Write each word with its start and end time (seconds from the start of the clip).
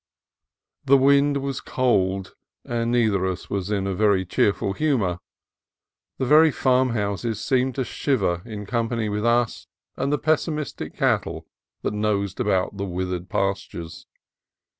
The 0.83 0.97
wind 0.97 1.37
was 1.43 1.61
cold, 1.61 2.33
and 2.65 2.89
neither 2.91 3.23
of 3.25 3.33
us 3.33 3.51
was 3.51 3.69
in 3.69 3.95
very 3.95 4.25
cheerful 4.25 4.73
humor. 4.73 5.19
The 6.17 6.25
very 6.25 6.49
farmhouses 6.49 7.39
seemed 7.39 7.75
to 7.75 7.83
shiver 7.83 8.41
in 8.43 8.65
company 8.65 9.09
with 9.09 9.27
us 9.27 9.67
and 9.95 10.11
the 10.11 10.17
pessimistic 10.17 10.95
cat 10.95 11.21
tle 11.21 11.45
that 11.83 11.93
nosed 11.93 12.39
about 12.39 12.77
the 12.77 12.85
withered 12.85 13.29
pastures. 13.29 14.07